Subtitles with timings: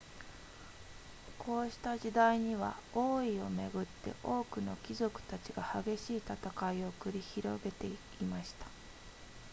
[1.37, 6.33] こうした時代には王位をめぐって多くの貴族たちが激しい戦
[6.73, 7.93] いを繰り広げてい
[8.25, 8.65] ました